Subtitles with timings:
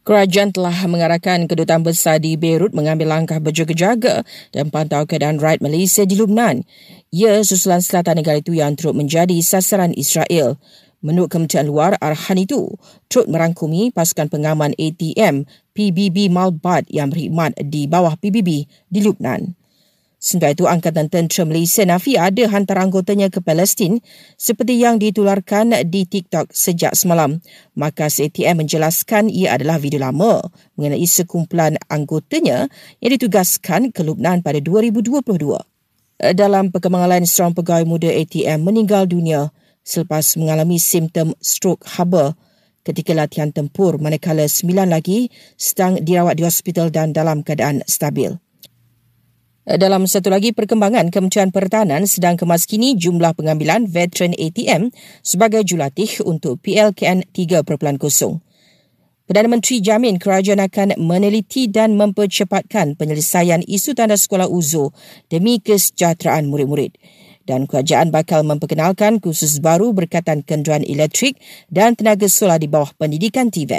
[0.00, 6.08] Kerajaan telah mengarahkan kedutaan besar di Beirut mengambil langkah berjaga-jaga dan pantau keadaan rakyat Malaysia
[6.08, 6.64] di Lubnan.
[7.12, 10.56] Ia susulan selatan negara itu yang turut menjadi sasaran Israel.
[11.04, 12.72] Menurut Kementerian Luar arahan itu,
[13.12, 15.44] turut merangkumi pasukan pengaman ATM
[15.76, 19.59] PBB Malbad yang berkhidmat di bawah PBB di Lubnan.
[20.20, 24.04] Sementara itu, Angkatan Tentera Malaysia nafi ada hantar anggotanya ke Palestin
[24.36, 27.40] seperti yang ditularkan di TikTok sejak semalam.
[27.72, 30.44] Maka CTM menjelaskan ia adalah video lama
[30.76, 32.68] mengenai sekumpulan anggotanya
[33.00, 35.24] yang ditugaskan ke Lubnan pada 2022.
[36.36, 39.48] Dalam perkembangan lain, seorang pegawai muda ATM meninggal dunia
[39.80, 42.36] selepas mengalami simptom stroke haba
[42.84, 48.49] ketika latihan tempur manakala sembilan lagi sedang dirawat di hospital dan dalam keadaan stabil.
[49.60, 54.88] Dalam satu lagi perkembangan, Kementerian Pertahanan sedang kemaskini jumlah pengambilan veteran ATM
[55.20, 57.68] sebagai julatih untuk PLKN 3.0.
[59.28, 64.96] Perdana Menteri jamin kerajaan akan meneliti dan mempercepatkan penyelesaian isu tanda sekolah UZO
[65.28, 66.96] demi kesejahteraan murid-murid.
[67.44, 71.36] Dan kerajaan bakal memperkenalkan kursus baru berkaitan kenderaan elektrik
[71.68, 73.78] dan tenaga solar di bawah pendidikan TVET.